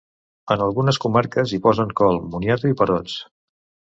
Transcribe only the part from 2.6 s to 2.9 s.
i